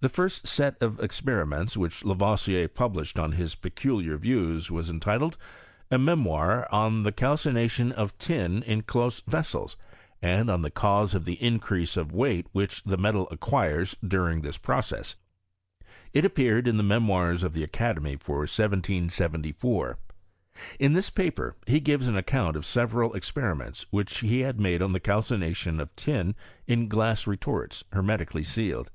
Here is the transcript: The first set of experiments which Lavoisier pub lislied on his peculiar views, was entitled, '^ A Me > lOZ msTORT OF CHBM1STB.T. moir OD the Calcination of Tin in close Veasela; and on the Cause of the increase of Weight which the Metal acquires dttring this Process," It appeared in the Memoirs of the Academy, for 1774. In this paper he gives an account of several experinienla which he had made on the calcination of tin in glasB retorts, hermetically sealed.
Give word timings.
The 0.00 0.10
first 0.10 0.46
set 0.46 0.82
of 0.82 1.00
experiments 1.00 1.78
which 1.78 2.04
Lavoisier 2.04 2.68
pub 2.68 2.94
lislied 2.94 3.18
on 3.22 3.32
his 3.32 3.54
peculiar 3.54 4.18
views, 4.18 4.70
was 4.70 4.90
entitled, 4.90 5.38
'^ 5.38 5.38
A 5.90 5.96
Me 5.96 6.12
> 6.12 6.12
lOZ 6.12 6.12
msTORT 6.12 6.12
OF 6.12 6.20
CHBM1STB.T. 6.20 6.22
moir 6.24 6.66
OD 6.70 7.04
the 7.04 7.12
Calcination 7.12 7.92
of 7.92 8.18
Tin 8.18 8.62
in 8.64 8.82
close 8.82 9.22
Veasela; 9.22 9.74
and 10.20 10.50
on 10.50 10.60
the 10.60 10.70
Cause 10.70 11.14
of 11.14 11.24
the 11.24 11.42
increase 11.42 11.96
of 11.96 12.12
Weight 12.12 12.48
which 12.52 12.82
the 12.82 12.98
Metal 12.98 13.26
acquires 13.30 13.96
dttring 14.04 14.42
this 14.42 14.58
Process," 14.58 15.16
It 16.12 16.26
appeared 16.26 16.68
in 16.68 16.76
the 16.76 16.82
Memoirs 16.82 17.42
of 17.42 17.54
the 17.54 17.64
Academy, 17.64 18.16
for 18.16 18.40
1774. 18.40 19.96
In 20.78 20.92
this 20.92 21.08
paper 21.08 21.56
he 21.66 21.80
gives 21.80 22.08
an 22.08 22.16
account 22.18 22.56
of 22.56 22.66
several 22.66 23.12
experinienla 23.12 23.86
which 23.88 24.18
he 24.18 24.40
had 24.40 24.60
made 24.60 24.82
on 24.82 24.92
the 24.92 25.00
calcination 25.00 25.80
of 25.80 25.96
tin 25.96 26.34
in 26.66 26.90
glasB 26.90 27.26
retorts, 27.26 27.84
hermetically 27.94 28.42
sealed. 28.44 28.90